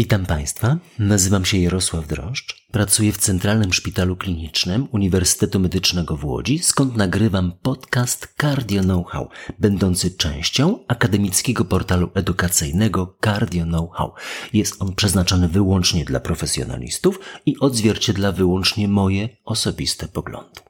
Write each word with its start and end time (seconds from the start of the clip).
Witam 0.00 0.26
Państwa, 0.26 0.78
nazywam 0.98 1.44
się 1.44 1.58
Jarosław 1.58 2.06
Droszcz, 2.06 2.66
pracuję 2.72 3.12
w 3.12 3.18
Centralnym 3.18 3.72
Szpitalu 3.72 4.16
Klinicznym 4.16 4.88
Uniwersytetu 4.92 5.60
Medycznego 5.60 6.16
w 6.16 6.24
Łodzi, 6.24 6.58
skąd 6.58 6.96
nagrywam 6.96 7.52
podcast 7.62 8.34
Cardio 8.40 8.82
Know-how, 8.82 9.28
będący 9.58 10.10
częścią 10.10 10.84
akademickiego 10.88 11.64
portalu 11.64 12.10
edukacyjnego 12.14 13.16
Cardio 13.24 13.64
Know-how. 13.64 14.12
Jest 14.52 14.82
on 14.82 14.94
przeznaczony 14.94 15.48
wyłącznie 15.48 16.04
dla 16.04 16.20
profesjonalistów 16.20 17.20
i 17.46 17.58
odzwierciedla 17.58 18.32
wyłącznie 18.32 18.88
moje 18.88 19.28
osobiste 19.44 20.08
poglądy. 20.08 20.60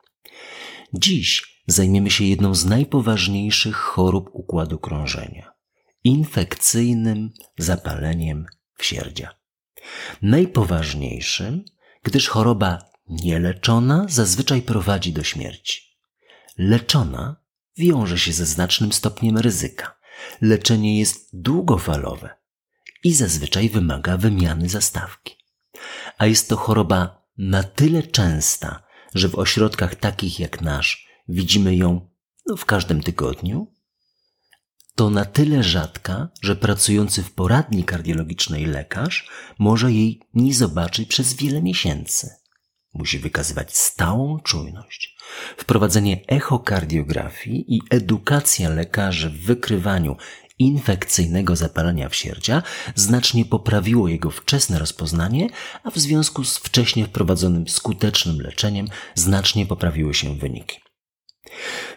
Dziś 0.95 1.61
zajmiemy 1.67 2.11
się 2.11 2.25
jedną 2.25 2.55
z 2.55 2.65
najpoważniejszych 2.65 3.77
chorób 3.77 4.31
układu 4.33 4.79
krążenia 4.79 5.53
infekcyjnym 6.05 7.31
zapaleniem 7.59 8.47
wsierdzia. 8.81 9.35
Najpoważniejszym, 10.23 11.65
gdyż 12.03 12.29
choroba 12.29 12.79
nieleczona 13.09 14.07
zazwyczaj 14.09 14.63
prowadzi 14.63 15.13
do 15.13 15.23
śmierci. 15.23 15.83
Leczona 16.59 17.37
wiąże 17.79 18.19
się 18.19 18.33
ze 18.33 18.47
znacznym 18.47 18.93
stopniem 18.93 19.39
ryzyka. 19.39 20.01
Leczenie 20.41 20.99
jest 20.99 21.29
długofalowe 21.33 22.35
i 23.05 23.15
zazwyczaj 23.15 23.69
wymaga 23.69 24.17
wymiany 24.17 24.69
zastawki. 24.69 25.37
A 26.19 26.27
jest 26.27 26.49
to 26.49 26.57
choroba 26.57 27.27
na 27.39 27.63
tyle 27.63 28.03
częsta, 28.03 28.83
że 29.15 29.29
w 29.29 29.35
ośrodkach 29.35 29.95
takich 29.95 30.41
jak 30.41 30.61
nasz 30.61 31.09
widzimy 31.29 31.77
ją 31.77 32.09
no, 32.47 32.57
w 32.57 32.65
każdym 32.65 33.03
tygodniu, 33.03 33.75
to 35.01 35.11
na 35.11 35.25
tyle 35.25 35.63
rzadka, 35.63 36.29
że 36.43 36.57
pracujący 36.57 37.23
w 37.23 37.33
poradni 37.33 37.85
kardiologicznej 37.85 38.67
lekarz 38.67 39.29
może 39.59 39.93
jej 39.93 40.21
nie 40.35 40.55
zobaczyć 40.55 41.09
przez 41.09 41.35
wiele 41.35 41.63
miesięcy. 41.63 42.31
Musi 42.95 43.19
wykazywać 43.19 43.77
stałą 43.77 44.41
czujność. 44.41 45.17
Wprowadzenie 45.57 46.21
echokardiografii 46.27 47.75
i 47.77 47.81
edukacja 47.91 48.69
lekarzy 48.69 49.31
w 49.31 49.41
wykrywaniu 49.41 50.17
infekcyjnego 50.59 51.57
zapalenia 51.57 52.09
wsierdzia 52.09 52.63
znacznie 52.95 53.45
poprawiło 53.45 54.09
jego 54.09 54.31
wczesne 54.31 54.79
rozpoznanie, 54.79 55.49
a 55.85 55.91
w 55.91 55.99
związku 55.99 56.45
z 56.45 56.59
wcześniej 56.59 57.07
wprowadzonym 57.07 57.69
skutecznym 57.69 58.41
leczeniem 58.41 58.87
znacznie 59.15 59.67
poprawiły 59.67 60.15
się 60.15 60.37
wyniki. 60.37 60.81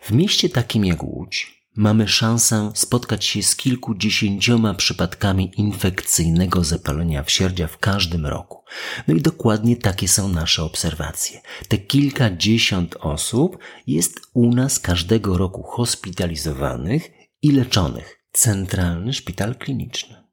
W 0.01 0.11
mieście 0.11 0.49
takim 0.49 0.85
jak 0.85 1.03
Łódź 1.03 1.62
mamy 1.75 2.07
szansę 2.07 2.71
spotkać 2.75 3.25
się 3.25 3.43
z 3.43 3.55
kilkudziesięcioma 3.55 4.73
przypadkami 4.73 5.51
infekcyjnego 5.57 6.63
zapalenia 6.63 7.23
wsierdzia 7.23 7.67
w 7.67 7.77
każdym 7.77 8.25
roku. 8.25 8.63
No 9.07 9.13
i 9.13 9.21
dokładnie 9.21 9.75
takie 9.77 10.07
są 10.07 10.29
nasze 10.29 10.63
obserwacje. 10.63 11.41
Te 11.67 11.77
kilkadziesiąt 11.77 12.95
osób 12.99 13.57
jest 13.87 14.21
u 14.33 14.55
nas 14.55 14.79
każdego 14.79 15.37
roku 15.37 15.63
hospitalizowanych 15.63 17.11
i 17.41 17.51
leczonych. 17.51 18.19
Centralny 18.31 19.13
Szpital 19.13 19.55
Kliniczny. 19.55 20.23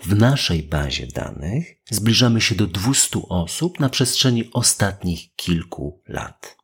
W 0.00 0.16
naszej 0.16 0.62
bazie 0.62 1.06
danych 1.06 1.80
zbliżamy 1.90 2.40
się 2.40 2.54
do 2.54 2.66
200 2.66 3.18
osób 3.28 3.80
na 3.80 3.88
przestrzeni 3.88 4.50
ostatnich 4.52 5.34
kilku 5.34 6.02
lat. 6.08 6.56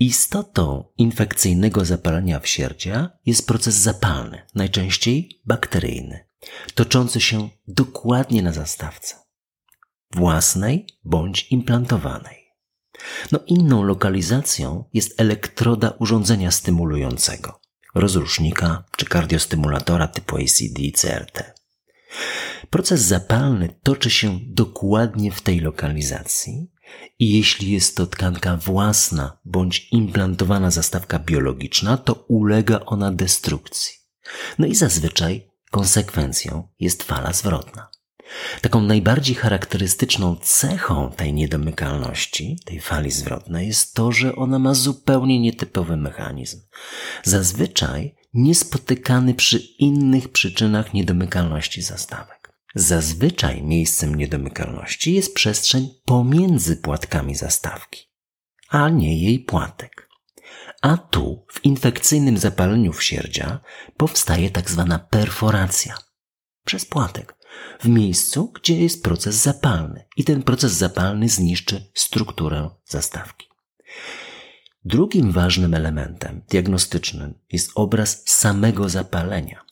Istotą 0.00 0.84
infekcyjnego 0.96 1.84
zapalenia 1.84 2.40
wsierdzia 2.40 3.10
jest 3.26 3.46
proces 3.46 3.74
zapalny, 3.74 4.46
najczęściej 4.54 5.40
bakteryjny, 5.44 6.24
toczący 6.74 7.20
się 7.20 7.48
dokładnie 7.68 8.42
na 8.42 8.52
zastawce, 8.52 9.16
własnej 10.14 10.86
bądź 11.04 11.46
implantowanej. 11.52 12.36
No 13.32 13.40
inną 13.46 13.82
lokalizacją 13.82 14.84
jest 14.92 15.20
elektroda 15.20 15.90
urządzenia 15.98 16.50
stymulującego, 16.50 17.60
rozrusznika 17.94 18.84
czy 18.96 19.06
kardiostymulatora 19.06 20.08
typu 20.08 20.36
ACD 20.36 20.80
CRT. 20.94 21.54
Proces 22.70 23.00
zapalny 23.00 23.68
toczy 23.82 24.10
się 24.10 24.38
dokładnie 24.46 25.32
w 25.32 25.40
tej 25.40 25.60
lokalizacji 25.60 26.70
i 27.18 27.36
jeśli 27.36 27.70
jest 27.70 27.96
to 27.96 28.06
tkanka 28.06 28.56
własna 28.56 29.38
bądź 29.44 29.88
implantowana 29.92 30.70
zastawka 30.70 31.18
biologiczna, 31.18 31.96
to 31.96 32.24
ulega 32.28 32.80
ona 32.86 33.12
destrukcji. 33.12 33.92
No 34.58 34.66
i 34.66 34.74
zazwyczaj 34.74 35.50
konsekwencją 35.70 36.68
jest 36.80 37.02
fala 37.02 37.32
zwrotna. 37.32 37.90
Taką 38.60 38.80
najbardziej 38.82 39.34
charakterystyczną 39.34 40.36
cechą 40.36 41.12
tej 41.16 41.32
niedomykalności, 41.34 42.58
tej 42.64 42.80
fali 42.80 43.10
zwrotnej, 43.10 43.66
jest 43.66 43.94
to, 43.94 44.12
że 44.12 44.36
ona 44.36 44.58
ma 44.58 44.74
zupełnie 44.74 45.40
nietypowy 45.40 45.96
mechanizm. 45.96 46.60
Zazwyczaj 47.24 48.14
niespotykany 48.34 49.34
przy 49.34 49.58
innych 49.58 50.28
przyczynach 50.28 50.94
niedomykalności 50.94 51.82
zastawek. 51.82 52.39
Zazwyczaj 52.74 53.62
miejscem 53.62 54.14
niedomykalności 54.14 55.14
jest 55.14 55.34
przestrzeń 55.34 55.88
pomiędzy 56.04 56.76
płatkami 56.76 57.34
zastawki, 57.34 58.06
a 58.68 58.88
nie 58.88 59.22
jej 59.22 59.40
płatek. 59.40 60.08
A 60.82 60.96
tu, 60.96 61.46
w 61.52 61.64
infekcyjnym 61.64 62.38
zapaleniu 62.38 62.92
wsierdzia, 62.92 63.60
powstaje 63.96 64.50
tak 64.50 64.70
zwana 64.70 64.98
perforacja 64.98 65.98
przez 66.64 66.86
płatek, 66.86 67.36
w 67.80 67.88
miejscu, 67.88 68.52
gdzie 68.52 68.80
jest 68.80 69.02
proces 69.02 69.34
zapalny 69.34 70.04
i 70.16 70.24
ten 70.24 70.42
proces 70.42 70.72
zapalny 70.72 71.28
zniszczy 71.28 71.90
strukturę 71.94 72.70
zastawki. 72.84 73.46
Drugim 74.84 75.32
ważnym 75.32 75.74
elementem 75.74 76.42
diagnostycznym 76.48 77.34
jest 77.52 77.70
obraz 77.74 78.22
samego 78.26 78.88
zapalenia. 78.88 79.64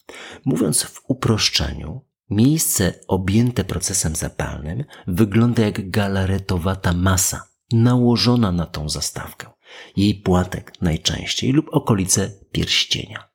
Mówiąc 0.44 0.82
w 0.82 1.00
uproszczeniu, 1.09 2.08
Miejsce 2.31 2.94
objęte 3.09 3.65
procesem 3.65 4.16
zapalnym 4.16 4.84
wygląda 5.06 5.62
jak 5.62 5.91
galaretowata 5.91 6.93
masa 6.93 7.49
nałożona 7.72 8.53
na 8.53 8.66
tą 8.66 8.89
zastawkę. 8.89 9.47
Jej 9.97 10.15
płatek 10.15 10.72
najczęściej 10.81 11.53
lub 11.53 11.66
okolice 11.71 12.31
pierścienia. 12.53 13.28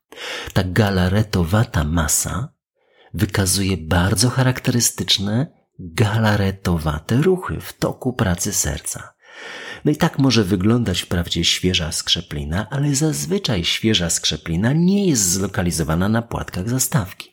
Ta 0.54 0.64
galaretowata 0.64 1.84
masa 1.84 2.54
wykazuje 3.14 3.78
bardzo 3.78 4.30
charakterystyczne 4.30 5.48
galaretowate 5.80 7.22
ruchy 7.22 7.60
w 7.60 7.74
toku 7.74 8.14
pracy 8.14 8.54
serca. 8.54 9.14
No 9.86 9.92
i 9.92 9.96
tak 9.96 10.20
może 10.20 10.44
wyglądać 10.44 11.02
wprawdzie 11.02 11.44
świeża 11.44 11.92
skrzeplina, 11.92 12.68
ale 12.70 12.96
zazwyczaj 12.96 13.64
świeża 13.64 14.10
skrzeplina 14.10 14.74
nie 14.74 15.08
jest 15.08 15.30
zlokalizowana 15.30 16.10
na 16.10 16.22
płatkach 16.22 16.70
zastawki. 16.70 17.32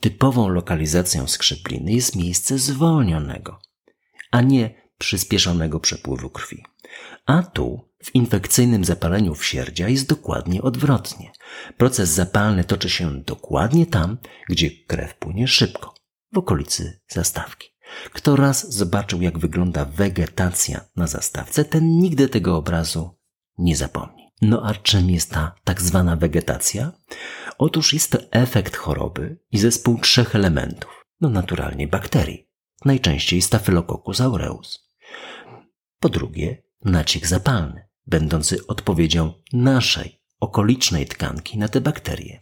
Typową 0.00 0.48
lokalizacją 0.48 1.28
skrzepliny 1.28 1.92
jest 1.92 2.16
miejsce 2.16 2.58
zwolnionego, 2.58 3.60
a 4.30 4.40
nie 4.40 4.82
przyspieszonego 4.98 5.80
przepływu 5.80 6.30
krwi. 6.30 6.64
A 7.26 7.42
tu, 7.42 7.88
w 8.04 8.14
infekcyjnym 8.14 8.84
zapaleniu 8.84 9.34
wsierdzia 9.34 9.88
jest 9.88 10.08
dokładnie 10.08 10.62
odwrotnie. 10.62 11.32
Proces 11.76 12.08
zapalny 12.10 12.64
toczy 12.64 12.90
się 12.90 13.22
dokładnie 13.22 13.86
tam, 13.86 14.18
gdzie 14.48 14.70
krew 14.86 15.14
płynie 15.14 15.48
szybko, 15.48 15.94
w 16.32 16.38
okolicy 16.38 17.00
zastawki. 17.08 17.71
Kto 18.12 18.36
raz 18.36 18.74
zobaczył, 18.74 19.22
jak 19.22 19.38
wygląda 19.38 19.84
wegetacja 19.84 20.84
na 20.96 21.06
zastawce, 21.06 21.64
ten 21.64 21.98
nigdy 21.98 22.28
tego 22.28 22.56
obrazu 22.56 23.18
nie 23.58 23.76
zapomni. 23.76 24.22
No 24.42 24.62
a 24.66 24.74
czym 24.74 25.10
jest 25.10 25.30
ta 25.30 25.54
tak 25.64 25.82
zwana 25.82 26.16
wegetacja? 26.16 26.92
Otóż 27.58 27.92
jest 27.92 28.10
to 28.10 28.18
efekt 28.30 28.76
choroby 28.76 29.38
i 29.50 29.58
zespół 29.58 29.98
trzech 29.98 30.34
elementów. 30.34 31.06
No 31.20 31.28
naturalnie 31.28 31.88
bakterii, 31.88 32.48
najczęściej 32.84 33.42
Staphylococcus 33.42 34.20
aureus. 34.20 34.88
Po 36.00 36.08
drugie, 36.08 36.62
naciek 36.84 37.26
zapalny, 37.26 37.88
będący 38.06 38.66
odpowiedzią 38.66 39.32
naszej 39.52 40.20
okolicznej 40.40 41.06
tkanki 41.06 41.58
na 41.58 41.68
te 41.68 41.80
bakterie. 41.80 42.40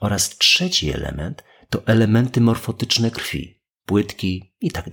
Oraz 0.00 0.38
trzeci 0.38 0.90
element 0.90 1.44
to 1.70 1.86
elementy 1.86 2.40
morfotyczne 2.40 3.10
krwi, 3.10 3.61
płytki 3.92 4.54
i 4.60 4.70
tak. 4.70 4.90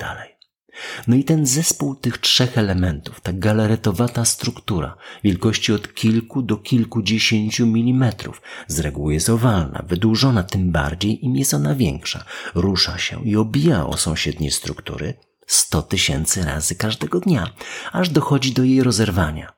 No 1.07 1.16
i 1.16 1.24
ten 1.24 1.46
zespół 1.46 1.96
tych 1.96 2.18
trzech 2.18 2.57
elementów, 2.57 3.22
ta 3.22 3.34
galaretowata 3.34 4.25
struktura, 4.25 4.98
wielkości 5.24 5.74
od 5.74 5.94
kilku 5.94 6.42
do 6.42 6.57
kilkudziesięciu 6.57 7.68
milimetrów, 7.68 8.42
z 8.68 8.80
reguły 8.80 9.13
jest 9.13 9.30
owalna, 9.30 9.86
wydłużona 9.88 10.44
tym 10.44 10.72
bardziej, 10.72 11.25
im 11.25 11.36
jest 11.36 11.54
ona 11.54 11.75
większa, 11.75 12.25
rusza 12.56 12.98
się 12.98 13.24
i 13.25 13.36
obija 13.36 13.88
o 13.88 13.98
sąsiednie 13.98 14.51
struktury 14.51 15.13
sto 15.48 15.81
tysięcy 15.81 16.44
razy 16.44 16.75
każdego 16.75 17.19
dnia, 17.19 17.54
aż 17.92 18.10
dochodzi 18.10 18.54
do 18.54 18.63
jej 18.63 18.84
rozerwania. 18.84 19.54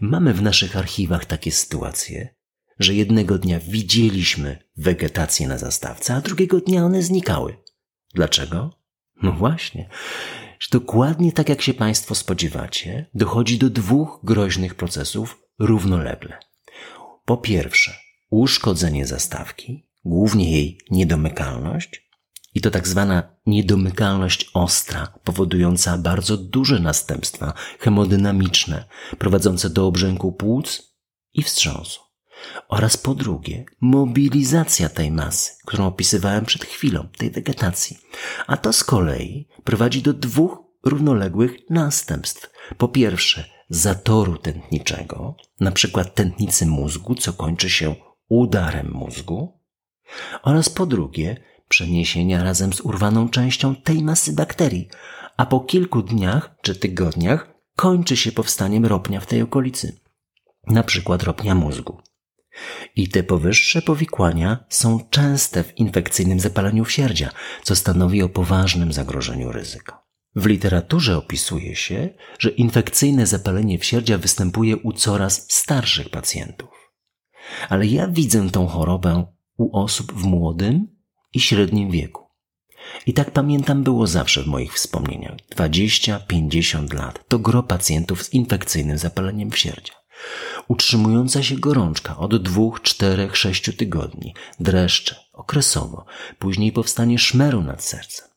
Mamy 0.00 0.34
w 0.34 0.42
naszych 0.42 0.76
archiwach 0.76 1.24
takie 1.24 1.52
sytuacje, 1.52 2.34
że 2.78 2.94
jednego 2.94 3.38
dnia 3.38 3.60
widzieliśmy 3.60 4.58
wegetację 4.76 5.48
na 5.48 5.58
zastawce, 5.58 6.14
a 6.14 6.20
drugiego 6.20 6.60
dnia 6.60 6.84
one 6.84 7.02
znikały. 7.02 7.61
Dlaczego? 8.14 8.70
No 9.22 9.32
właśnie, 9.32 9.88
dokładnie 10.72 11.32
tak 11.32 11.48
jak 11.48 11.62
się 11.62 11.74
Państwo 11.74 12.14
spodziewacie, 12.14 13.06
dochodzi 13.14 13.58
do 13.58 13.70
dwóch 13.70 14.20
groźnych 14.22 14.74
procesów 14.74 15.42
równolegle. 15.58 16.38
Po 17.24 17.36
pierwsze, 17.36 17.92
uszkodzenie 18.30 19.06
zastawki, 19.06 19.86
głównie 20.04 20.52
jej 20.52 20.78
niedomykalność, 20.90 22.12
i 22.54 22.60
to 22.60 22.70
tak 22.70 22.88
zwana 22.88 23.36
niedomykalność 23.46 24.50
ostra, 24.54 25.18
powodująca 25.24 25.98
bardzo 25.98 26.36
duże 26.36 26.80
następstwa 26.80 27.54
hemodynamiczne, 27.78 28.84
prowadzące 29.18 29.70
do 29.70 29.86
obrzęku 29.86 30.32
płuc 30.32 30.96
i 31.34 31.42
wstrząsu. 31.42 32.00
Oraz 32.68 32.96
po 32.96 33.14
drugie, 33.14 33.64
mobilizacja 33.80 34.88
tej 34.88 35.10
masy, 35.10 35.52
którą 35.66 35.86
opisywałem 35.86 36.44
przed 36.44 36.64
chwilą, 36.64 37.08
tej 37.18 37.30
wegetacji. 37.30 37.98
A 38.46 38.56
to 38.56 38.72
z 38.72 38.84
kolei 38.84 39.48
prowadzi 39.64 40.02
do 40.02 40.12
dwóch 40.12 40.58
równoległych 40.84 41.52
następstw. 41.70 42.50
Po 42.78 42.88
pierwsze, 42.88 43.44
zatoru 43.68 44.36
tętniczego, 44.36 45.36
na 45.60 45.72
przykład 45.72 46.14
tętnicy 46.14 46.66
mózgu, 46.66 47.14
co 47.14 47.32
kończy 47.32 47.70
się 47.70 47.94
udarem 48.28 48.90
mózgu, 48.92 49.60
oraz 50.42 50.68
po 50.68 50.86
drugie, 50.86 51.36
przeniesienia 51.68 52.44
razem 52.44 52.72
z 52.72 52.80
urwaną 52.80 53.28
częścią 53.28 53.76
tej 53.76 54.02
masy 54.02 54.32
bakterii, 54.32 54.88
a 55.36 55.46
po 55.46 55.60
kilku 55.60 56.02
dniach 56.02 56.54
czy 56.62 56.74
tygodniach 56.74 57.54
kończy 57.76 58.16
się 58.16 58.32
powstaniem 58.32 58.86
ropnia 58.86 59.20
w 59.20 59.26
tej 59.26 59.42
okolicy, 59.42 60.00
na 60.66 60.82
przykład 60.82 61.22
ropnia 61.22 61.54
mózgu. 61.54 62.00
I 62.96 63.08
te 63.08 63.22
powyższe 63.22 63.82
powikłania 63.82 64.64
są 64.68 65.00
częste 65.10 65.64
w 65.64 65.78
infekcyjnym 65.78 66.40
zapaleniu 66.40 66.84
wsierdzia, 66.84 67.30
co 67.62 67.76
stanowi 67.76 68.22
o 68.22 68.28
poważnym 68.28 68.92
zagrożeniu 68.92 69.52
ryzyka. 69.52 70.02
W 70.36 70.46
literaturze 70.46 71.16
opisuje 71.18 71.76
się, 71.76 72.08
że 72.38 72.50
infekcyjne 72.50 73.26
zapalenie 73.26 73.78
wsierdzia 73.78 74.18
występuje 74.18 74.76
u 74.76 74.92
coraz 74.92 75.46
starszych 75.48 76.08
pacjentów. 76.08 76.68
Ale 77.68 77.86
ja 77.86 78.08
widzę 78.08 78.50
tą 78.50 78.66
chorobę 78.66 79.26
u 79.56 79.76
osób 79.76 80.12
w 80.12 80.24
młodym 80.24 80.88
i 81.34 81.40
średnim 81.40 81.90
wieku. 81.90 82.22
I 83.06 83.14
tak 83.14 83.30
pamiętam 83.30 83.82
było 83.82 84.06
zawsze 84.06 84.42
w 84.42 84.46
moich 84.46 84.74
wspomnieniach. 84.74 85.36
20-50 85.56 86.94
lat 86.94 87.28
to 87.28 87.38
gro 87.38 87.62
pacjentów 87.62 88.22
z 88.22 88.32
infekcyjnym 88.32 88.98
zapaleniem 88.98 89.50
wsierdzia. 89.50 90.01
Utrzymująca 90.68 91.42
się 91.42 91.56
gorączka 91.56 92.16
od 92.16 92.42
dwóch, 92.42 92.82
czterech, 92.82 93.36
sześciu 93.36 93.72
tygodni, 93.72 94.34
dreszcze, 94.60 95.16
okresowo, 95.32 96.04
później 96.38 96.72
powstanie 96.72 97.18
szmeru 97.18 97.62
nad 97.62 97.84
sercem. 97.84 98.28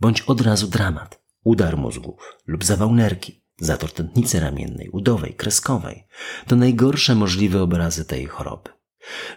Bądź 0.00 0.20
od 0.20 0.40
razu 0.40 0.68
dramat, 0.68 1.22
udar 1.44 1.76
mózgów 1.76 2.36
lub 2.46 2.64
zawał 2.64 2.94
nerki, 2.94 3.42
zator 3.60 3.92
tętnicy 3.92 4.40
ramiennej, 4.40 4.88
udowej, 4.88 5.34
kreskowej. 5.34 6.06
To 6.46 6.56
najgorsze 6.56 7.14
możliwe 7.14 7.62
obrazy 7.62 8.04
tej 8.04 8.26
choroby. 8.26 8.70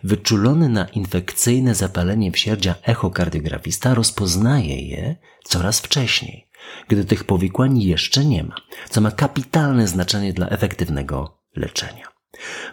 Wyczulony 0.04 0.70
na 0.70 0.86
infekcyjne 0.88 1.76
zapalenie 1.76 2.32
wsierdzia 2.32 2.76
echokardiografista 2.84 3.94
rozpoznaje 3.94 4.88
je 4.88 5.16
coraz 5.44 5.80
wcześniej, 5.80 6.50
gdy 6.88 7.06
tych 7.06 7.24
powikłań 7.24 7.82
jeszcze 7.82 8.26
nie 8.26 8.44
ma, 8.44 8.56
co 8.90 9.02
ma 9.02 9.12
kapitalne 9.12 9.88
znaczenie 9.88 10.34
dla 10.34 10.50
efektywnego 10.50 11.39
leczenia. 11.56 12.08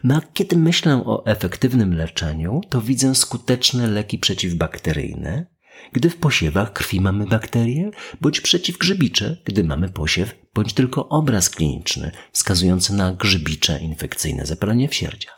No 0.05 0.17
a 0.17 0.21
kiedy 0.33 0.57
myślę 0.57 1.03
o 1.07 1.27
efektywnym 1.27 1.95
leczeniu, 1.95 2.61
to 2.69 2.81
widzę 2.81 3.15
skuteczne 3.15 3.87
leki 3.87 4.19
przeciwbakteryjne, 4.19 5.47
gdy 5.93 6.11
w 6.11 6.17
posiewach 6.17 6.73
krwi 6.73 7.01
mamy 7.01 7.27
bakterie, 7.27 7.91
bądź 8.21 8.41
przeciwgrzybicze, 8.41 9.37
gdy 9.45 9.65
mamy 9.65 9.89
posiew, 9.89 10.35
bądź 10.55 10.73
tylko 10.73 11.09
obraz 11.09 11.51
kliniczny 11.51 12.11
wskazujący 12.33 12.95
na 12.95 13.13
grzybicze 13.13 13.81
infekcyjne 13.81 14.47
zapalenie 14.47 14.89
wsierdzia. 14.89 15.31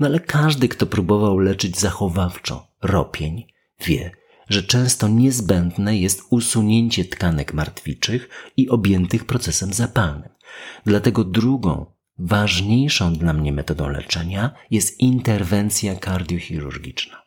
No 0.00 0.06
ale 0.06 0.20
każdy, 0.20 0.68
kto 0.68 0.86
próbował 0.86 1.38
leczyć 1.38 1.78
zachowawczo 1.78 2.68
ropień, 2.82 3.46
wie, 3.84 4.10
że 4.48 4.62
często 4.62 5.08
niezbędne 5.08 5.98
jest 5.98 6.22
usunięcie 6.30 7.04
tkanek 7.04 7.54
martwiczych 7.54 8.28
i 8.56 8.68
objętych 8.68 9.24
procesem 9.24 9.72
zapalnym. 9.72 10.28
Dlatego 10.86 11.24
drugą, 11.24 11.86
ważniejszą 12.18 13.14
dla 13.14 13.32
mnie 13.32 13.52
metodą 13.52 13.88
leczenia 13.88 14.54
jest 14.70 15.00
interwencja 15.00 15.94
kardiochirurgiczna. 15.94 17.22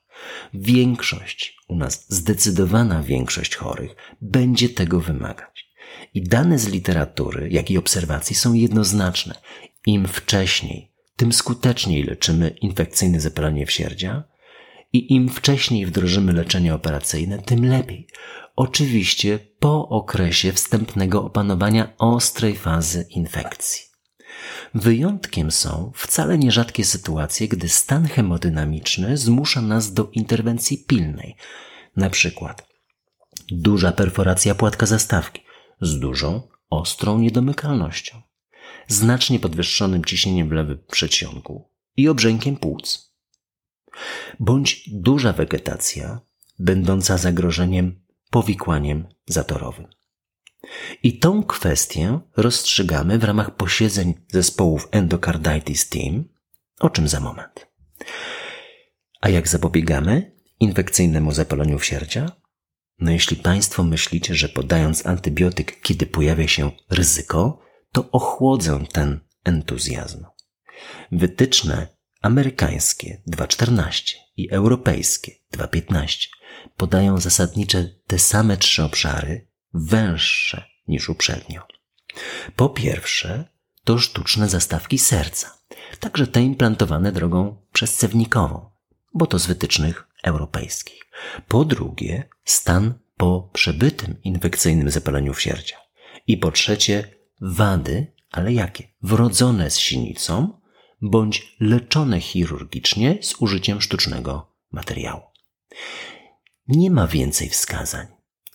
Większość, 0.54 1.58
u 1.68 1.76
nas 1.76 2.06
zdecydowana 2.10 3.04
większość 3.04 3.56
chorych 3.56 3.96
będzie 4.22 4.70
tego 4.70 5.00
wymagać. 5.00 5.70
I 6.14 6.24
dane 6.24 6.60
z 6.60 6.68
literatury, 6.68 7.50
jak 7.52 7.72
i 7.72 7.78
obserwacji 7.78 8.36
są 8.36 8.54
jednoznaczne. 8.54 9.36
Im 9.86 10.08
wcześniej 10.08 10.92
tym 11.16 11.34
skuteczniej 11.34 12.04
leczymy 12.04 12.50
infekcyjne 12.50 13.20
zapalenie 13.20 13.66
wsierdzia 13.66 14.24
i 14.94 15.14
im 15.14 15.30
wcześniej 15.30 15.86
wdrożymy 15.86 16.34
leczenie 16.34 16.76
operacyjne, 16.76 17.40
tym 17.42 17.66
lepiej. 17.66 18.08
Oczywiście 18.56 19.40
po 19.60 19.90
okresie 19.90 20.52
wstępnego 20.52 21.24
opanowania 21.24 21.94
ostrej 21.98 22.56
fazy 22.56 23.06
infekcji. 23.10 23.95
Wyjątkiem 24.74 25.52
są 25.52 25.92
wcale 25.96 26.38
nierzadkie 26.38 26.86
sytuacje, 26.86 27.48
gdy 27.48 27.70
stan 27.70 28.08
hemodynamiczny 28.08 29.18
zmusza 29.18 29.62
nas 29.62 29.94
do 29.94 30.10
interwencji 30.14 30.78
pilnej, 30.78 31.36
na 31.96 32.10
przykład 32.10 32.68
duża 33.52 33.92
perforacja 33.92 34.56
płatka 34.56 34.86
zastawki 34.86 35.42
z 35.82 36.00
dużą, 36.00 36.42
ostrą 36.70 37.20
niedomykalnością 37.20 38.22
znacznie 38.88 39.40
podwyższonym 39.40 40.06
ciśnieniem 40.06 40.50
w 40.50 40.52
lewym 40.52 40.78
przedsionku 40.92 41.70
i 41.98 42.10
obrzękiem 42.10 42.58
płuc. 42.58 43.16
Bądź 44.40 44.90
duża 44.90 45.34
wegetacja, 45.34 46.20
będąca 46.60 47.18
zagrożeniem 47.18 48.02
powikłaniem 48.30 49.08
zatorowym. 49.28 49.88
I 51.04 51.20
tą 51.20 51.44
kwestię 51.44 52.20
rozstrzygamy 52.38 53.20
w 53.20 53.24
ramach 53.24 53.56
posiedzeń 53.56 54.14
zespołów 54.28 54.88
Endocarditis 54.92 55.90
Team, 55.90 56.30
o 56.80 56.90
czym 56.90 57.08
za 57.08 57.20
moment. 57.20 57.68
A 59.22 59.30
jak 59.30 59.48
zapobiegamy 59.48 60.32
infekcyjnemu 60.60 61.32
zapaleniu 61.32 61.80
wsierdzia? 61.80 62.32
No 63.00 63.12
jeśli 63.12 63.38
Państwo 63.38 63.84
myślicie, 63.84 64.36
że 64.36 64.50
podając 64.50 65.06
antybiotyk, 65.06 65.82
kiedy 65.82 66.06
pojawia 66.06 66.48
się 66.48 66.72
ryzyko, 66.90 67.60
to 67.92 68.12
ochłodzę 68.12 68.86
ten 68.92 69.20
entuzjazm. 69.44 70.26
Wytyczne 71.12 71.88
amerykańskie 72.22 73.22
2.14 73.28 74.16
i 74.38 74.50
europejskie 74.50 75.32
2.15 75.54 76.28
podają 76.78 77.20
zasadnicze 77.20 77.90
te 78.08 78.20
same 78.20 78.58
trzy 78.58 78.84
obszary, 78.84 79.48
węższe 79.76 80.66
niż 80.88 81.10
uprzednio. 81.10 81.62
Po 82.56 82.70
pierwsze, 82.70 83.46
to 83.84 83.98
sztuczne 83.98 84.50
zastawki 84.50 84.98
serca, 84.98 85.58
także 86.00 86.28
te 86.28 86.42
implantowane 86.42 87.12
drogą 87.12 87.58
przezcewnikową, 87.74 88.70
bo 89.14 89.28
to 89.28 89.40
z 89.40 89.46
wytycznych 89.46 90.08
europejskich. 90.24 91.06
Po 91.48 91.66
drugie, 91.66 92.30
stan 92.44 92.94
po 93.18 93.50
przebytym 93.54 94.16
infekcyjnym 94.24 94.90
zapaleniu 94.90 95.34
wsierdzia. 95.34 95.78
I 96.28 96.38
po 96.38 96.52
trzecie, 96.52 97.16
wady, 97.42 98.14
ale 98.32 98.54
jakie? 98.54 98.88
Wrodzone 99.02 99.72
z 99.72 99.78
sinicą 99.78 100.62
bądź 101.02 101.56
leczone 101.60 102.22
chirurgicznie 102.22 103.18
z 103.22 103.36
użyciem 103.40 103.82
sztucznego 103.82 104.56
materiału. 104.72 105.22
Nie 106.68 106.92
ma 106.92 107.08
więcej 107.08 107.50
wskazań, 107.50 108.08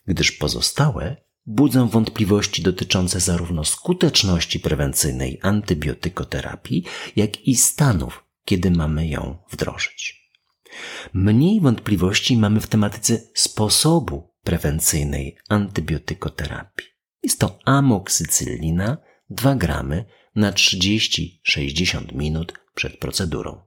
gdyż 0.07 0.33
pozostałe 0.33 1.17
budzą 1.47 1.89
wątpliwości 1.89 2.63
dotyczące 2.63 3.21
zarówno 3.21 3.65
skuteczności 3.65 4.61
prewencyjnej 4.61 5.39
antybiotykoterapii, 5.43 6.85
jak 7.17 7.49
i 7.49 7.57
stanów, 7.57 8.25
kiedy 8.45 8.71
mamy 8.71 9.09
ją 9.09 9.39
wdrożyć. 9.51 10.31
Mniej 11.13 11.61
wątpliwości 11.61 12.37
mamy 12.37 12.61
w 12.61 12.67
tematyce 12.67 13.23
sposobu 13.35 14.35
prewencyjnej 14.43 15.37
antybiotykoterapii. 15.49 16.87
Jest 17.23 17.41
to 17.41 17.59
amoksycylina 17.65 18.99
2 19.31 19.55
gramy 19.55 20.05
na 20.35 20.53
30-60 20.53 22.15
minut 22.15 22.53
przed 22.75 22.99
procedurą. 22.99 23.63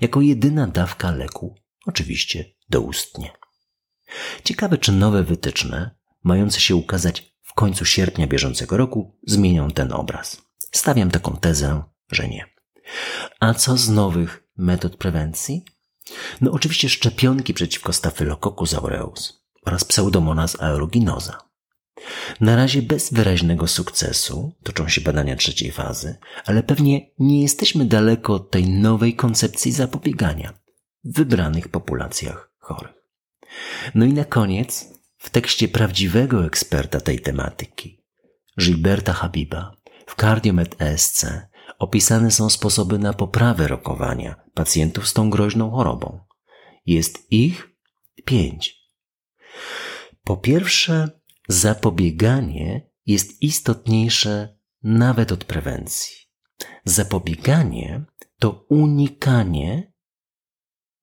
Jako 0.00 0.20
jedyna 0.20 0.66
dawka 0.66 1.10
leku, 1.10 1.54
oczywiście 1.86 2.44
doustnie. 2.68 3.30
Ciekawe, 4.44 4.78
czy 4.78 4.92
nowe 4.92 5.22
wytyczne, 5.22 5.90
mające 6.24 6.60
się 6.60 6.76
ukazać 6.76 7.32
w 7.42 7.54
końcu 7.54 7.84
sierpnia 7.84 8.26
bieżącego 8.26 8.76
roku, 8.76 9.18
zmienią 9.26 9.70
ten 9.70 9.92
obraz. 9.92 10.42
Stawiam 10.72 11.10
taką 11.10 11.36
tezę, 11.36 11.82
że 12.10 12.28
nie. 12.28 12.46
A 13.40 13.54
co 13.54 13.76
z 13.76 13.88
nowych 13.88 14.42
metod 14.56 14.96
prewencji? 14.96 15.64
No 16.40 16.52
oczywiście 16.52 16.88
szczepionki 16.88 17.54
przeciwko 17.54 17.92
Staphylococcus 17.92 18.74
aureus 18.74 19.42
oraz 19.64 19.84
Pseudomonas 19.84 20.60
aeruginosa. 20.60 21.46
Na 22.40 22.56
razie 22.56 22.82
bez 22.82 23.12
wyraźnego 23.12 23.66
sukcesu 23.66 24.52
toczą 24.62 24.88
się 24.88 25.00
badania 25.00 25.36
trzeciej 25.36 25.72
fazy, 25.72 26.16
ale 26.44 26.62
pewnie 26.62 27.10
nie 27.18 27.42
jesteśmy 27.42 27.84
daleko 27.84 28.34
od 28.34 28.50
tej 28.50 28.68
nowej 28.68 29.14
koncepcji 29.14 29.72
zapobiegania 29.72 30.52
w 31.04 31.16
wybranych 31.16 31.68
populacjach 31.68 32.50
chorych. 32.58 33.05
No 33.94 34.04
i 34.04 34.12
na 34.12 34.24
koniec, 34.24 34.92
w 35.18 35.30
tekście 35.30 35.68
prawdziwego 35.68 36.44
eksperta 36.44 37.00
tej 37.00 37.20
tematyki, 37.20 38.04
Gilberta 38.60 39.12
Habiba, 39.12 39.76
w 40.06 40.14
Cardiomed 40.14 40.82
ESC 40.82 41.26
opisane 41.78 42.30
są 42.30 42.50
sposoby 42.50 42.98
na 42.98 43.12
poprawę 43.12 43.68
rokowania 43.68 44.34
pacjentów 44.54 45.08
z 45.08 45.12
tą 45.12 45.30
groźną 45.30 45.70
chorobą. 45.70 46.20
Jest 46.86 47.32
ich 47.32 47.68
pięć. 48.24 48.76
Po 50.24 50.36
pierwsze, 50.36 51.10
zapobieganie 51.48 52.90
jest 53.06 53.42
istotniejsze 53.42 54.58
nawet 54.82 55.32
od 55.32 55.44
prewencji. 55.44 56.16
Zapobieganie 56.84 58.04
to 58.38 58.66
unikanie 58.68 59.92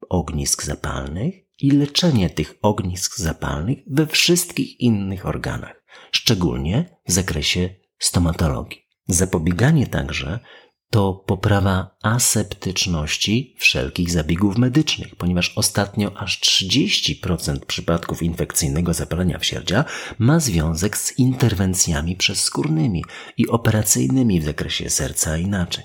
ognisk 0.09 0.63
zapalnych 0.63 1.35
i 1.63 1.71
leczenie 1.71 2.29
tych 2.29 2.55
ognisk 2.61 3.17
zapalnych 3.17 3.77
we 3.87 4.07
wszystkich 4.07 4.79
innych 4.79 5.25
organach, 5.25 5.83
szczególnie 6.11 6.97
w 7.07 7.11
zakresie 7.11 7.69
stomatologii. 7.99 8.81
Zapobieganie 9.07 9.87
także 9.87 10.39
to 10.89 11.13
poprawa 11.13 11.97
aseptyczności 12.03 13.55
wszelkich 13.59 14.11
zabiegów 14.11 14.57
medycznych, 14.57 15.15
ponieważ 15.15 15.53
ostatnio 15.55 16.17
aż 16.17 16.39
30% 16.39 17.59
przypadków 17.59 18.23
infekcyjnego 18.23 18.93
zapalenia 18.93 19.39
wsierdzia 19.39 19.85
ma 20.19 20.39
związek 20.39 20.97
z 20.97 21.19
interwencjami 21.19 22.15
przezskórnymi 22.15 23.03
i 23.37 23.47
operacyjnymi 23.47 24.39
w 24.39 24.43
zakresie 24.43 24.89
serca 24.89 25.37
i 25.37 25.47
naczyń. 25.47 25.83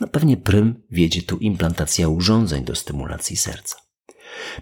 No 0.00 0.08
pewnie 0.08 0.36
prym 0.36 0.82
wiedzie 0.90 1.22
tu 1.22 1.38
implantacja 1.38 2.08
urządzeń 2.08 2.64
do 2.64 2.74
stymulacji 2.74 3.36
serca. 3.36 3.89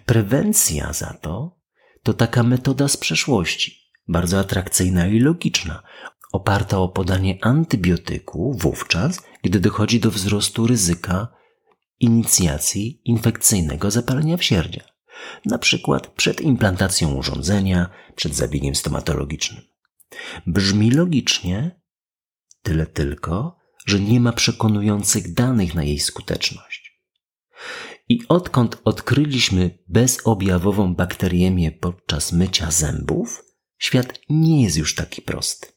Prewencja 0.05 0.93
za 0.93 1.13
to 1.21 1.59
to 2.03 2.13
taka 2.13 2.43
metoda 2.43 2.87
z 2.87 2.97
przeszłości, 2.97 3.91
bardzo 4.07 4.39
atrakcyjna 4.39 5.07
i 5.07 5.19
logiczna, 5.19 5.83
oparta 6.31 6.79
o 6.79 6.89
podanie 6.89 7.37
antybiotyku 7.41 8.57
wówczas, 8.57 9.21
gdy 9.43 9.59
dochodzi 9.59 9.99
do 9.99 10.11
wzrostu 10.11 10.67
ryzyka 10.67 11.27
inicjacji 11.99 13.01
infekcyjnego 13.05 13.91
zapalenia 13.91 14.37
wsierdzia, 14.37 14.83
na 15.45 15.57
przykład 15.57 16.07
przed 16.07 16.41
implantacją 16.41 17.13
urządzenia, 17.13 17.89
przed 18.15 18.35
zabiegiem 18.35 18.75
stomatologicznym. 18.75 19.61
Brzmi 20.47 20.91
logicznie, 20.91 21.81
tyle 22.63 22.85
tylko, 22.85 23.59
że 23.85 23.99
nie 23.99 24.19
ma 24.19 24.31
przekonujących 24.31 25.33
danych 25.33 25.75
na 25.75 25.83
jej 25.83 25.99
skuteczność. 25.99 27.03
I 28.09 28.27
odkąd 28.27 28.81
odkryliśmy 28.85 29.77
bezobjawową 29.87 30.95
bakteriemię 30.95 31.71
podczas 31.71 32.33
mycia 32.33 32.71
zębów, 32.71 33.43
świat 33.77 34.19
nie 34.29 34.63
jest 34.63 34.77
już 34.77 34.95
taki 34.95 35.21
prosty. 35.21 35.67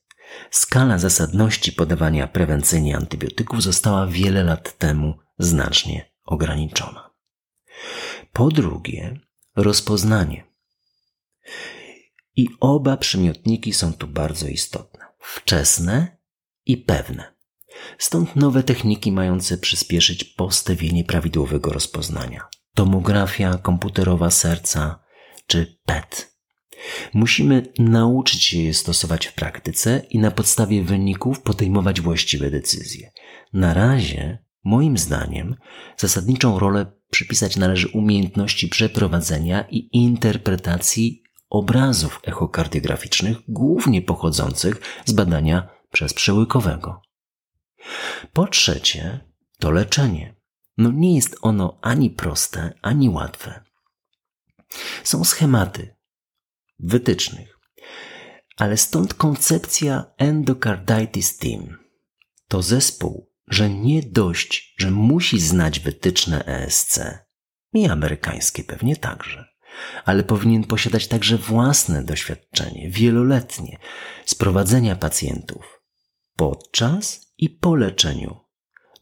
Skala 0.51 0.99
zasadności 0.99 1.73
podawania 1.73 2.27
prewencyjnie 2.27 2.97
antybiotyków 2.97 3.62
została 3.62 4.07
wiele 4.07 4.45
lat 4.45 4.79
temu 4.79 5.15
znacznie 5.39 6.12
ograniczona. 6.25 7.11
Po 8.33 8.49
drugie, 8.49 9.21
rozpoznanie. 9.57 10.45
I 12.37 12.49
oba 12.61 12.97
przymiotniki 12.97 13.73
są 13.73 13.93
tu 13.93 14.07
bardzo 14.07 14.49
istotne. 14.49 15.05
Wczesne 15.19 16.17
i 16.67 16.77
pewne. 16.77 17.32
Stąd 17.99 18.37
nowe 18.37 18.62
techniki 18.62 19.12
mające 19.12 19.59
przyspieszyć 19.59 20.25
postawienie 20.25 21.05
prawidłowego 21.05 21.73
rozpoznania. 21.73 22.49
Tomografia 22.75 23.59
komputerowa 23.59 24.31
serca 24.31 25.02
czy 25.47 25.79
PET 25.87 26.33
Musimy 27.14 27.73
nauczyć 27.79 28.45
się 28.45 28.59
je 28.59 28.75
stosować 28.75 29.26
w 29.26 29.35
praktyce 29.35 30.02
i 30.11 30.19
na 30.19 30.31
podstawie 30.31 30.83
wyników 30.83 31.41
podejmować 31.41 32.00
właściwe 32.00 32.50
decyzje. 32.50 33.12
Na 33.52 33.75
razie, 33.75 34.38
moim 34.64 34.99
zdaniem, 34.99 35.57
zasadniczą 35.97 36.59
rolę 36.59 36.87
przypisać 37.11 37.57
należy 37.57 37.88
umiejętności 37.88 38.69
przeprowadzenia 38.69 39.64
i 39.71 39.88
interpretacji 39.93 41.23
obrazów 41.50 42.21
echokardiograficznych, 42.25 43.37
głównie 43.49 44.02
pochodzących 44.02 45.02
z 45.05 45.12
badania 45.12 45.69
przez 45.93 46.14
przełykowego. 46.14 47.02
Po 48.33 48.47
trzecie, 48.47 49.21
to 49.59 49.71
leczenie. 49.71 50.35
No 50.77 50.91
nie 50.93 51.15
jest 51.15 51.37
ono 51.43 51.79
ani 51.83 52.11
proste, 52.11 52.73
ani 52.83 53.09
łatwe. 53.09 53.65
Są 55.05 55.25
schematy, 55.25 55.97
wytycznych. 56.79 57.59
Ale 58.57 58.77
stąd 58.77 59.15
koncepcja 59.15 60.05
Endocarditis 60.19 61.37
Team. 61.37 61.79
To 62.49 62.62
zespół, 62.62 63.33
że 63.49 63.71
nie 63.71 64.03
dość, 64.03 64.75
że 64.79 64.91
musi 64.91 65.41
znać 65.41 65.81
wytyczne 65.81 66.45
ESC, 66.45 67.01
i 67.73 67.87
amerykańskie 67.87 68.65
pewnie 68.65 68.97
także, 68.97 69.45
ale 70.05 70.23
powinien 70.23 70.65
posiadać 70.65 71.07
także 71.07 71.39
własne 71.39 72.05
doświadczenie, 72.05 72.91
wieloletnie, 72.91 73.79
z 74.27 74.35
prowadzenia 74.35 74.97
pacjentów 74.97 75.72
podczas 76.43 77.33
i 77.39 77.51
po 77.51 77.75
leczeniu, 77.75 78.37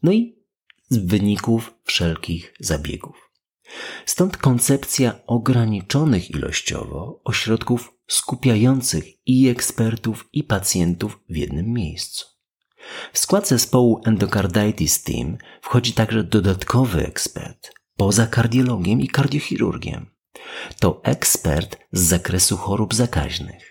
no 0.03 0.11
i 0.11 0.45
z 0.89 0.97
wyników 0.97 1.73
wszelkich 1.83 2.53
zabiegów. 2.59 3.31
Stąd 4.05 4.37
koncepcja 4.37 5.19
ograniczonych 5.27 6.31
ilościowo 6.31 7.21
ośrodków 7.23 7.93
skupiających 8.07 9.05
i 9.25 9.47
ekspertów, 9.47 10.29
i 10.33 10.43
pacjentów 10.43 11.19
w 11.29 11.35
jednym 11.35 11.73
miejscu. 11.73 12.25
W 13.13 13.19
skład 13.19 13.47
zespołu 13.47 14.01
Endocarditis 14.05 15.03
Team 15.03 15.37
wchodzi 15.61 15.93
także 15.93 16.23
dodatkowy 16.23 17.07
ekspert, 17.07 17.73
poza 17.97 18.27
kardiologiem 18.27 19.01
i 19.01 19.07
kardiochirurgiem. 19.07 20.05
To 20.79 21.01
ekspert 21.03 21.77
z 21.91 22.01
zakresu 22.01 22.57
chorób 22.57 22.93
zakaźnych. 22.93 23.70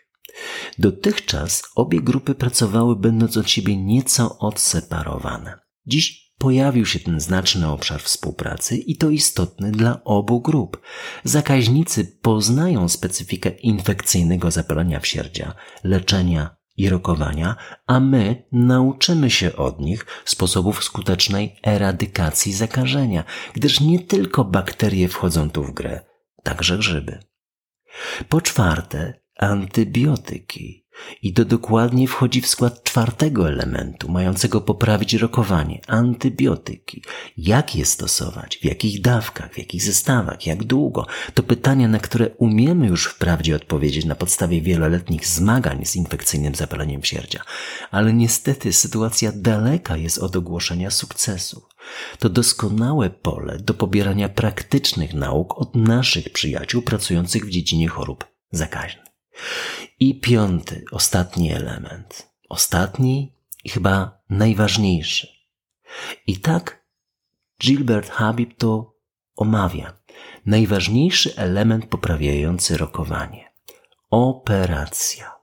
Dotychczas 0.79 1.63
obie 1.75 2.01
grupy 2.01 2.35
pracowały 2.35 2.97
będąc 2.97 3.37
od 3.37 3.51
siebie 3.51 3.77
nieco 3.77 4.39
odseparowane. 4.39 5.59
Dziś 5.87 6.31
pojawił 6.39 6.87
się 6.87 6.99
ten 6.99 7.21
znaczny 7.21 7.69
obszar 7.69 8.03
współpracy 8.03 8.77
i 8.77 8.97
to 8.97 9.11
istotny 9.11 9.73
dla 9.73 10.05
obu 10.05 10.41
grup. 10.41 10.81
Zakaźnicy 11.25 12.05
poznają 12.23 12.89
specyfikę 12.89 13.51
infekcyjnego 13.51 14.51
zapalenia 14.51 15.01
wsierdzia, 15.01 15.55
leczenia 15.85 16.57
i 16.77 16.89
rokowania, 16.89 17.57
a 17.87 18.01
my 18.01 18.45
nauczymy 18.53 19.31
się 19.31 19.57
od 19.57 19.81
nich 19.81 20.07
sposobów 20.25 20.85
skutecznej 20.85 21.57
eradykacji 21.63 22.53
zakażenia, 22.53 23.25
gdyż 23.55 23.81
nie 23.81 24.01
tylko 24.01 24.45
bakterie 24.45 25.09
wchodzą 25.09 25.51
tu 25.51 25.65
w 25.65 25.75
grę, 25.75 26.01
także 26.43 26.79
grzyby. 26.79 27.19
Po 28.29 28.41
czwarte, 28.41 29.20
antybiotyki. 29.41 30.87
I 31.23 31.33
to 31.33 31.45
dokładnie 31.45 32.09
wchodzi 32.09 32.41
w 32.41 32.47
skład 32.47 32.83
czwartego 32.83 33.49
elementu, 33.49 34.09
mającego 34.09 34.61
poprawić 34.61 35.15
rokowanie 35.15 35.81
antybiotyki. 35.87 37.03
Jak 37.37 37.77
je 37.77 37.87
stosować, 37.87 38.59
w 38.59 38.65
jakich 38.65 39.01
dawkach, 39.01 39.55
w 39.55 39.59
jakich 39.59 39.83
zestawach, 39.83 40.47
jak 40.47 40.65
długo? 40.65 41.07
To 41.35 41.43
pytania, 41.43 41.89
na 41.89 41.99
które 41.99 42.29
umiemy 42.29 42.87
już 42.87 43.07
wprawdzie 43.07 43.57
odpowiedzieć 43.57 44.05
na 44.05 44.15
podstawie 44.15 44.61
wieloletnich 44.61 45.27
zmagań 45.27 45.85
z 45.85 45.97
infekcyjnym 45.97 46.55
zapaleniem 46.55 47.05
sierdzia. 47.05 47.45
Ale 47.91 48.13
niestety 48.13 48.73
sytuacja 48.73 49.33
daleka 49.35 49.97
jest 49.97 50.19
od 50.19 50.37
ogłoszenia 50.37 50.91
sukcesu. 50.91 51.63
To 52.19 52.29
doskonałe 52.29 53.11
pole 53.11 53.59
do 53.59 53.75
pobierania 53.75 54.29
praktycznych 54.29 55.15
nauk 55.15 55.59
od 55.59 55.75
naszych 55.75 56.33
przyjaciół 56.33 56.83
pracujących 56.83 57.47
w 57.47 57.51
dziedzinie 57.51 57.89
chorób 57.89 58.25
zakaźnych. 58.53 59.10
I 60.01 60.21
piąty, 60.21 60.85
ostatni 60.91 61.53
element. 61.53 62.31
Ostatni 62.49 63.33
i 63.65 63.69
chyba 63.69 64.19
najważniejszy. 64.31 65.29
I 66.27 66.37
tak 66.37 66.85
Gilbert 67.63 68.11
Habib 68.11 68.57
to 68.59 68.95
omawia. 69.37 69.93
Najważniejszy 70.47 71.37
element 71.37 71.87
poprawiający 71.87 72.77
rokowanie. 72.77 73.53
Operacja. 74.11 75.40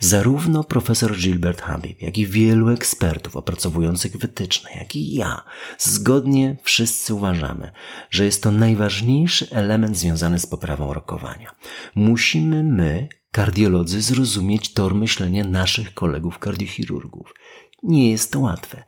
Zarówno 0.00 0.64
profesor 0.64 1.16
Gilbert 1.16 1.62
Habib, 1.62 2.02
jak 2.02 2.18
i 2.18 2.26
wielu 2.26 2.68
ekspertów 2.68 3.36
opracowujących 3.36 4.16
wytyczne, 4.16 4.70
jak 4.78 4.96
i 4.96 5.14
ja, 5.14 5.42
zgodnie 5.78 6.56
wszyscy 6.62 7.14
uważamy, 7.14 7.72
że 8.10 8.24
jest 8.24 8.42
to 8.42 8.50
najważniejszy 8.50 9.48
element 9.50 9.98
związany 9.98 10.38
z 10.38 10.46
poprawą 10.46 10.92
rokowania. 10.92 11.50
Musimy 11.94 12.62
my 12.62 13.08
kardiolodzy 13.30 14.02
zrozumieć 14.02 14.72
tor 14.72 14.94
myślenia 14.94 15.44
naszych 15.44 15.94
kolegów 15.94 16.38
kardiochirurgów. 16.38 17.34
Nie 17.82 18.10
jest 18.10 18.32
to 18.32 18.40
łatwe. 18.40 18.84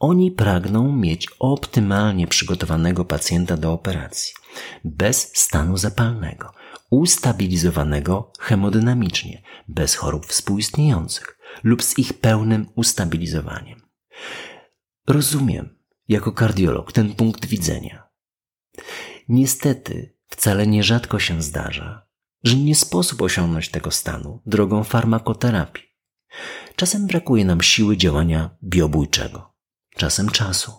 Oni 0.00 0.30
pragną 0.30 0.92
mieć 0.92 1.28
optymalnie 1.38 2.26
przygotowanego 2.26 3.04
pacjenta 3.04 3.56
do 3.56 3.72
operacji, 3.72 4.34
bez 4.84 5.30
stanu 5.34 5.76
zapalnego, 5.76 6.52
ustabilizowanego 6.90 8.32
hemodynamicznie, 8.38 9.42
bez 9.68 9.94
chorób 9.94 10.26
współistniejących 10.26 11.38
lub 11.62 11.82
z 11.82 11.98
ich 11.98 12.12
pełnym 12.12 12.66
ustabilizowaniem. 12.74 13.82
Rozumiem 15.06 15.78
jako 16.08 16.32
kardiolog 16.32 16.92
ten 16.92 17.14
punkt 17.14 17.46
widzenia. 17.46 18.08
Niestety, 19.28 20.14
wcale 20.28 20.66
nierzadko 20.66 21.18
się 21.18 21.42
zdarza, 21.42 22.06
że 22.44 22.56
nie 22.56 22.74
sposób 22.74 23.22
osiągnąć 23.22 23.68
tego 23.68 23.90
stanu 23.90 24.42
drogą 24.46 24.84
farmakoterapii. 24.84 25.84
Czasem 26.76 27.06
brakuje 27.06 27.44
nam 27.44 27.62
siły 27.62 27.96
działania 27.96 28.50
biobójczego, 28.64 29.54
czasem 29.96 30.28
czasu, 30.28 30.72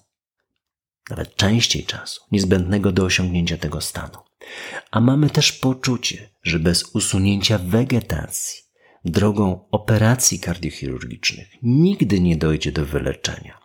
nawet 1.09 1.35
częściej 1.35 1.85
czasu, 1.85 2.21
niezbędnego 2.31 2.91
do 2.91 3.03
osiągnięcia 3.03 3.57
tego 3.57 3.81
stanu. 3.81 4.28
A 4.91 4.99
mamy 4.99 5.29
też 5.29 5.51
poczucie, 5.51 6.29
że 6.43 6.59
bez 6.59 6.83
usunięcia 6.83 7.57
wegetacji, 7.57 8.61
drogą 9.05 9.69
operacji 9.71 10.39
kardiochirurgicznych, 10.39 11.47
nigdy 11.61 12.19
nie 12.19 12.37
dojdzie 12.37 12.71
do 12.71 12.85
wyleczenia. 12.85 13.59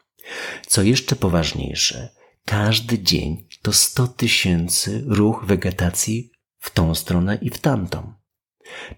Co 0.66 0.82
jeszcze 0.82 1.16
poważniejsze, 1.16 2.08
każdy 2.44 2.98
dzień 2.98 3.48
to 3.62 3.72
100 3.72 4.08
tysięcy 4.08 5.04
ruch 5.06 5.44
wegetacji 5.46 6.30
w 6.58 6.70
tą 6.70 6.94
stronę 6.94 7.38
i 7.42 7.50
w 7.50 7.58
tamtą. 7.58 8.14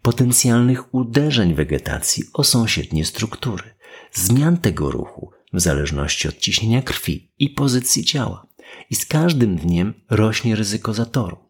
Potencjalnych 0.03 0.95
uderzeń 0.95 1.55
wegetacji 1.55 2.25
o 2.33 2.45
sąsiednie 2.45 3.05
struktury, 3.05 3.65
zmian 4.13 4.59
tego 4.59 4.91
ruchu 4.91 5.31
w 5.53 5.61
zależności 5.61 6.29
od 6.29 6.39
ciśnienia 6.39 6.83
krwi 6.83 7.33
i 7.39 7.51
pozycji 7.51 8.05
ciała. 8.05 8.47
I 8.91 8.95
z 8.95 9.07
każdym 9.07 9.57
dniem 9.57 9.95
rośnie 10.11 10.57
ryzyko 10.57 10.95
zatoru. 10.95 11.46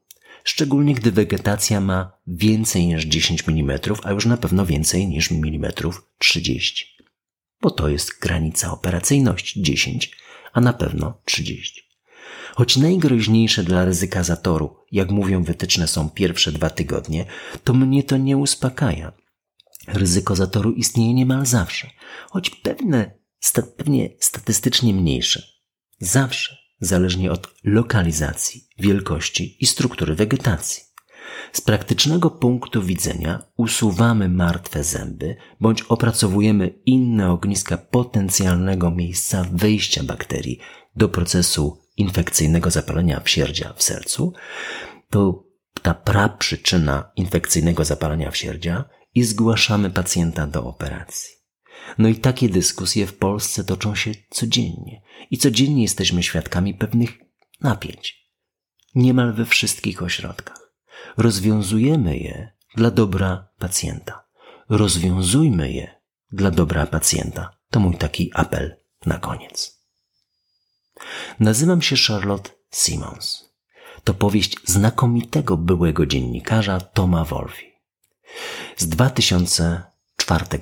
Szczególnie 0.46 0.94
gdy 0.94 1.12
wegetacja 1.12 1.80
ma 1.80 2.12
więcej 2.26 2.86
niż 2.86 3.04
10 3.04 3.44
mm, 3.48 3.78
a 4.02 4.12
już 4.12 4.26
na 4.26 4.36
pewno 4.36 4.66
więcej 4.66 5.08
niż 5.08 5.30
milimetrów 5.30 6.08
30. 6.18 6.96
Bo 7.60 7.70
to 7.70 7.88
jest 7.88 8.18
granica 8.20 8.72
operacyjności 8.72 9.62
10, 9.62 10.16
a 10.52 10.60
na 10.60 10.72
pewno 10.72 11.20
30. 11.24 11.82
Choć 12.54 12.76
najgroźniejsze 12.76 13.64
dla 13.64 13.84
ryzyka 13.84 14.22
zatoru, 14.22 14.76
jak 14.92 15.10
mówią 15.10 15.44
wytyczne, 15.44 15.88
są 15.88 16.10
pierwsze 16.10 16.52
dwa 16.52 16.70
tygodnie, 16.70 17.24
to 17.64 17.74
mnie 17.74 18.02
to 18.02 18.16
nie 18.16 18.36
uspokaja. 18.36 19.12
Ryzyko 19.88 20.36
zatoru 20.36 20.72
istnieje 20.72 21.14
niemal 21.14 21.46
zawsze, 21.46 21.90
choć 22.30 22.50
pewne, 22.50 23.18
sta, 23.40 23.62
pewnie 23.62 24.10
statystycznie 24.20 24.94
mniejsze. 24.94 25.42
Zawsze, 25.98 26.65
zależnie 26.80 27.33
od 27.33 27.54
lokalizacji, 27.64 28.68
wielkości 28.78 29.56
i 29.61 29.66
struktury 29.66 30.14
wegetacji. 30.14 30.83
Z 31.52 31.61
praktycznego 31.61 32.30
punktu 32.30 32.83
widzenia 32.83 33.42
usuwamy 33.56 34.28
martwe 34.28 34.85
zęby 34.85 35.37
bądź 35.61 35.83
opracowujemy 35.83 36.75
inne 36.87 37.30
ogniska 37.30 37.76
potencjalnego 37.76 38.90
miejsca 38.90 39.47
wejścia 39.52 40.02
bakterii 40.02 40.59
do 40.97 41.09
procesu 41.09 41.78
infekcyjnego 41.97 42.71
zapalenia 42.71 43.21
wsierdzia 43.21 43.73
w 43.76 43.83
sercu, 43.83 44.33
to 45.11 45.45
ta 45.83 45.95
praprzyczyna 45.95 47.11
infekcyjnego 47.16 47.85
zapalenia 47.85 48.30
wsierdzia 48.30 48.85
i 49.14 49.25
zgłaszamy 49.25 49.91
pacjenta 49.91 50.47
do 50.47 50.65
operacji. 50.65 51.35
No 51.99 52.08
i 52.08 52.17
takie 52.17 52.49
dyskusje 52.49 53.06
w 53.06 53.17
Polsce 53.17 53.65
toczą 53.65 53.95
się 53.95 54.10
codziennie 54.30 55.02
i 55.30 55.39
codziennie 55.39 55.82
jesteśmy 55.82 56.23
świadkami 56.23 56.75
pewnych 56.75 57.19
napięć. 57.60 58.26
Niemal 58.95 59.32
we 59.32 59.45
wszystkich 59.45 60.02
ośrodkach. 60.02 60.73
Rozwiązujemy 61.17 62.19
je 62.19 62.52
dla 62.76 62.91
dobra 62.91 63.49
pacjenta. 63.58 64.26
Rozwiązujmy 64.69 65.73
je 65.73 66.00
dla 66.32 66.50
dobra 66.50 66.86
pacjenta. 66.86 67.56
To 67.71 67.80
mój 67.80 67.97
taki 67.97 68.30
apel 68.34 68.76
na 69.06 69.19
koniec. 69.19 69.80
Nazywam 71.41 71.82
się 71.82 71.97
Charlotte 71.97 72.50
Simmons. 72.71 73.45
To 74.04 74.15
powieść 74.15 74.56
znakomitego 74.65 75.56
byłego 75.56 76.06
dziennikarza 76.06 76.80
Toma 76.80 77.25
Wolfi. 77.25 77.73
Z 78.76 78.89
2004 78.89 79.96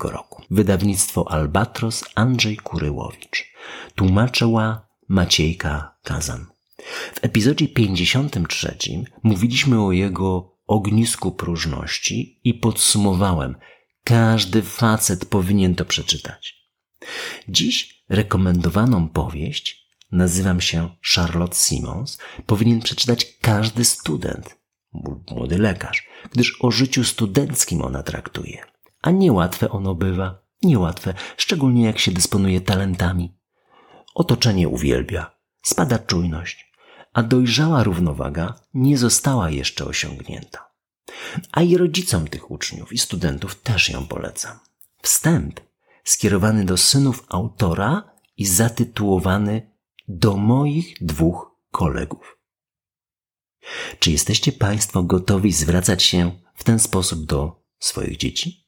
roku. 0.01 0.43
Wydawnictwo 0.51 1.33
Albatros 1.33 2.05
Andrzej 2.15 2.57
Kuryłowicz. 2.57 3.53
Tłumaczyła 3.95 4.89
Maciejka 5.09 5.97
Kazan. 6.03 6.47
W 7.15 7.25
epizodzie 7.25 7.69
53 7.69 8.77
mówiliśmy 9.23 9.85
o 9.85 9.93
jego 9.93 10.59
ognisku 10.67 11.33
próżności 11.33 12.41
i 12.45 12.55
podsumowałem, 12.55 13.57
każdy 14.05 14.63
facet 14.63 15.25
powinien 15.25 15.75
to 15.75 15.85
przeczytać. 15.85 16.55
Dziś 17.49 18.05
rekomendowaną 18.09 19.09
powieść 19.09 19.85
nazywam 20.13 20.61
się 20.61 20.97
Charlotte 21.15 21.57
Simons, 21.57 22.19
powinien 22.47 22.81
przeczytać 22.81 23.27
każdy 23.41 23.85
student, 23.85 24.57
młody 25.31 25.59
lekarz, 25.59 26.09
gdyż 26.33 26.57
o 26.61 26.71
życiu 26.71 27.05
studenckim 27.05 27.83
ona 27.83 28.03
traktuje. 28.03 28.74
A 29.05 29.11
niełatwe 29.11 29.69
ono 29.69 29.95
bywa, 29.95 30.43
niełatwe, 30.63 31.15
szczególnie 31.37 31.85
jak 31.85 31.99
się 31.99 32.13
dysponuje 32.13 32.61
talentami. 32.61 33.39
Otoczenie 34.15 34.69
uwielbia, 34.69 35.31
spada 35.63 35.99
czujność, 35.99 36.73
a 37.13 37.23
dojrzała 37.23 37.83
równowaga 37.83 38.55
nie 38.75 38.99
została 38.99 39.51
jeszcze 39.51 39.85
osiągnięta. 39.85 40.71
A 41.53 41.63
i 41.63 41.77
rodzicom 41.77 42.29
tych 42.29 42.51
uczniów 42.51 42.93
i 42.93 42.99
studentów 42.99 43.61
też 43.61 43.89
ją 43.89 44.07
polecam. 44.07 44.59
Wstęp 45.03 45.61
skierowany 46.05 46.65
do 46.65 46.77
synów 46.77 47.27
autora 47.29 48.11
i 48.37 48.47
zatytułowany 48.47 49.71
do 50.09 50.37
moich 50.37 50.95
dwóch 51.01 51.51
kolegów. 51.71 52.39
Czy 53.99 54.11
jesteście 54.11 54.53
Państwo 54.53 55.03
gotowi 55.03 55.53
zwracać 55.53 56.03
się 56.03 56.39
w 56.55 56.65
ten 56.65 56.79
sposób 56.79 57.27
do 57.27 57.65
swoich 57.79 58.17
dzieci? 58.17 58.64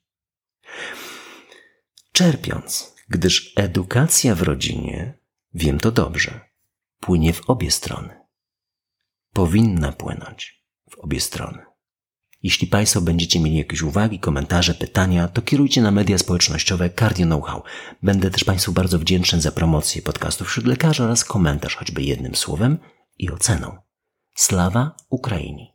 Czerpiąc, 2.13 2.95
gdyż 3.09 3.53
edukacja 3.57 4.35
w 4.35 4.43
rodzinie, 4.43 5.19
wiem 5.55 5.81
to 5.81 5.93
dobrze, 5.93 6.41
płynie 7.01 7.33
w 7.33 7.51
obie 7.51 7.71
strony. 7.71 8.21
Powinna 9.33 9.93
płynąć 9.93 10.65
w 10.91 10.99
obie 10.99 11.21
strony. 11.21 11.67
Jeśli 12.43 12.67
Państwo 12.67 13.01
będziecie 13.01 13.41
mieli 13.41 13.57
jakieś 13.57 13.83
uwagi, 13.83 14.19
komentarze, 14.19 14.75
pytania, 14.75 15.29
to 15.29 15.43
kierujcie 15.43 15.83
na 15.83 15.91
media 15.91 16.19
społecznościowe 16.19 16.91
Cardio 16.91 17.27
Know-how. 17.27 17.63
Będę 18.03 18.31
też 18.31 18.45
Państwu 18.45 18.73
bardzo 18.73 18.99
wdzięczny 18.99 19.41
za 19.41 19.53
promocję 19.53 20.03
podcastów 20.03 20.49
wśród 20.49 20.67
lekarzy 20.67 21.05
oraz 21.05 21.25
komentarz 21.25 21.77
choćby 21.77 22.03
jednym 22.03 22.35
słowem 22.35 22.79
i 23.19 23.31
oceną. 23.31 23.77
Slawa 24.35 24.97
Ukrainii! 25.11 25.73